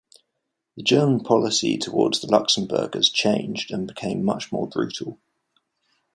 [0.77, 5.19] The German policy towards the Luxembourgers changed, and became much more brutal.